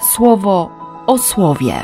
słowo 0.00 0.70
o 1.06 1.18
słowie. 1.18 1.74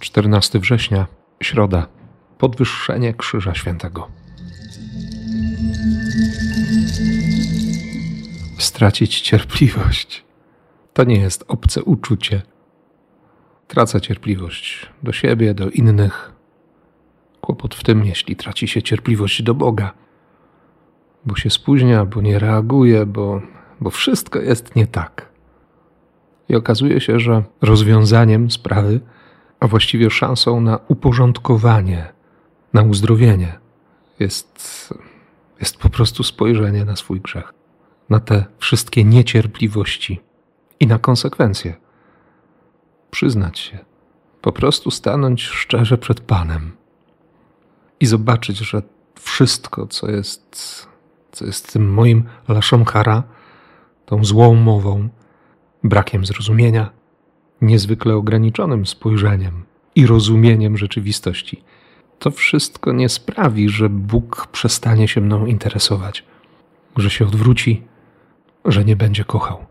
Czternasty 0.00 0.58
września, 0.60 1.06
środa, 1.42 1.86
podwyższenie 2.38 3.14
Krzyża 3.14 3.54
Świętego. 3.54 4.08
Stracić 8.58 9.20
cierpliwość 9.20 10.24
to 10.92 11.04
nie 11.04 11.16
jest 11.16 11.44
obce 11.48 11.82
uczucie. 11.82 12.42
Tracę 13.68 14.00
cierpliwość 14.00 14.86
do 15.02 15.12
siebie, 15.12 15.54
do 15.54 15.70
innych. 15.70 16.33
Kłopot 17.54 17.74
w 17.74 17.82
tym, 17.82 18.04
jeśli 18.04 18.36
traci 18.36 18.68
się 18.68 18.82
cierpliwość 18.82 19.42
do 19.42 19.54
Boga, 19.54 19.92
bo 21.24 21.36
się 21.36 21.50
spóźnia, 21.50 22.04
bo 22.04 22.20
nie 22.20 22.38
reaguje, 22.38 23.06
bo, 23.06 23.42
bo 23.80 23.90
wszystko 23.90 24.38
jest 24.38 24.76
nie 24.76 24.86
tak. 24.86 25.28
I 26.48 26.56
okazuje 26.56 27.00
się, 27.00 27.20
że 27.20 27.42
rozwiązaniem 27.62 28.50
sprawy, 28.50 29.00
a 29.60 29.66
właściwie 29.66 30.10
szansą 30.10 30.60
na 30.60 30.78
uporządkowanie, 30.88 32.12
na 32.72 32.82
uzdrowienie, 32.82 33.58
jest, 34.20 34.94
jest 35.60 35.78
po 35.78 35.88
prostu 35.88 36.22
spojrzenie 36.22 36.84
na 36.84 36.96
swój 36.96 37.20
grzech, 37.20 37.54
na 38.10 38.20
te 38.20 38.44
wszystkie 38.58 39.04
niecierpliwości 39.04 40.20
i 40.80 40.86
na 40.86 40.98
konsekwencje. 40.98 41.74
Przyznać 43.10 43.58
się, 43.58 43.78
po 44.42 44.52
prostu 44.52 44.90
stanąć 44.90 45.42
szczerze 45.42 45.98
przed 45.98 46.20
Panem 46.20 46.83
i 48.00 48.06
zobaczyć, 48.06 48.58
że 48.58 48.82
wszystko, 49.20 49.86
co 49.86 50.10
jest, 50.10 50.86
co 51.32 51.46
jest 51.46 51.72
tym 51.72 51.92
moim 51.92 52.24
laszomkara, 52.48 53.22
tą 54.06 54.24
złą 54.24 54.54
mową, 54.54 55.08
brakiem 55.84 56.26
zrozumienia, 56.26 56.90
niezwykle 57.60 58.14
ograniczonym 58.14 58.86
spojrzeniem 58.86 59.64
i 59.94 60.06
rozumieniem 60.06 60.76
rzeczywistości, 60.76 61.62
to 62.18 62.30
wszystko 62.30 62.92
nie 62.92 63.08
sprawi, 63.08 63.68
że 63.68 63.88
Bóg 63.88 64.46
przestanie 64.46 65.08
się 65.08 65.20
mną 65.20 65.46
interesować, 65.46 66.24
że 66.96 67.10
się 67.10 67.26
odwróci, 67.26 67.82
że 68.64 68.84
nie 68.84 68.96
będzie 68.96 69.24
kochał. 69.24 69.66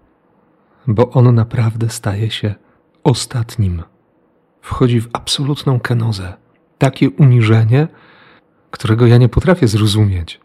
Bo 0.88 1.10
On 1.12 1.36
naprawdę 1.36 1.90
staje 1.90 2.32
się 2.32 2.56
ostatnim. 3.04 3.84
Wchodzi 4.62 5.02
w 5.02 5.10
absolutną 5.14 5.80
kenozę, 5.80 6.34
takie 6.78 7.10
uniżenie, 7.10 7.88
którego 8.74 9.08
ja 9.08 9.18
nie 9.18 9.30
potrafię 9.30 9.68
zrozumieć, 9.68 10.40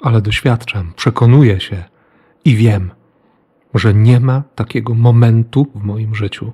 ale 0.00 0.22
doświadczam, 0.22 0.92
przekonuję 0.96 1.60
się 1.60 1.84
i 2.44 2.56
wiem, 2.56 2.90
że 3.74 3.94
nie 3.94 4.20
ma 4.20 4.42
takiego 4.54 4.94
momentu 4.94 5.66
w 5.74 5.82
moim 5.82 6.14
życiu, 6.14 6.52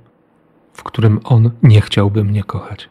w 0.73 0.83
którym 0.83 1.21
On 1.25 1.51
nie 1.63 1.81
chciałby 1.81 2.25
mnie 2.25 2.45
kochać. 2.45 2.89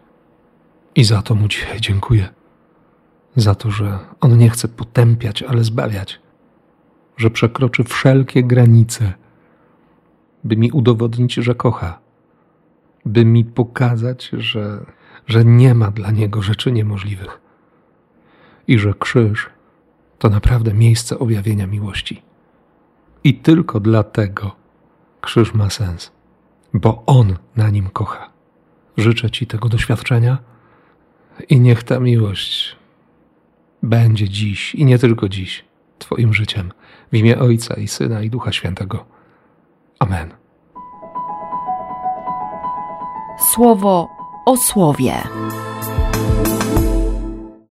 I 0.96 1.04
za 1.04 1.22
to 1.22 1.36
Mu 1.36 1.48
dzisiaj 1.48 1.82
dziękuję. 1.82 2.30
Za 3.36 3.56
to, 3.56 3.72
że 3.72 4.00
On 4.22 4.38
nie 4.38 4.50
chce 4.50 4.68
potępiać, 4.68 5.44
ale 5.44 5.64
zbawiać, 5.64 6.20
że 7.18 7.30
przekroczy 7.30 7.84
wszelkie 7.84 8.44
granice, 8.44 9.14
by 10.44 10.58
mi 10.58 10.72
udowodnić, 10.72 11.34
że 11.34 11.56
kocha, 11.56 12.00
by 13.06 13.26
mi 13.26 13.46
pokazać, 13.46 14.30
że, 14.34 14.86
że 15.28 15.46
nie 15.46 15.74
ma 15.74 15.92
dla 15.92 16.12
Niego 16.12 16.42
rzeczy 16.42 16.72
niemożliwych 16.72 17.45
i 18.68 18.80
że 18.80 18.94
krzyż 19.00 19.50
to 20.20 20.30
naprawdę 20.30 20.74
miejsce 20.74 21.20
objawienia 21.20 21.68
miłości. 21.68 22.22
I 23.24 23.34
tylko 23.34 23.80
dlatego 23.80 24.56
krzyż 25.22 25.54
ma 25.54 25.70
sens, 25.70 26.12
bo 26.74 27.04
On 27.06 27.38
na 27.56 27.70
nim 27.70 27.90
kocha. 27.90 28.30
Życzę 28.98 29.30
Ci 29.30 29.48
tego 29.48 29.70
doświadczenia 29.70 30.38
i 31.50 31.60
niech 31.60 31.84
ta 31.84 32.00
miłość 32.00 32.76
będzie 33.84 34.30
dziś 34.30 34.76
i 34.76 34.86
nie 34.86 35.00
tylko 35.00 35.30
dziś 35.30 35.66
Twoim 36.00 36.34
życiem. 36.34 36.72
W 37.12 37.16
imię 37.16 37.40
Ojca 37.40 37.76
i 37.76 37.88
Syna 37.88 38.22
i 38.22 38.30
Ducha 38.30 38.52
Świętego. 38.52 39.06
Amen. 40.00 40.34
Słowo 43.54 44.08
o 44.46 44.58
słowie. 44.58 45.14